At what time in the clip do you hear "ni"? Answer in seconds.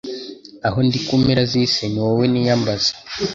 1.91-1.99